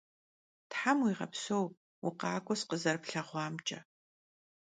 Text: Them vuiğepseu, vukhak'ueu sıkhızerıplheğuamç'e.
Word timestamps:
Them 0.75 0.97
vuiğepseu, 1.03 1.65
vukhak'ueu 2.03 2.57
sıkhızerıplheğuamç'e. 2.59 3.79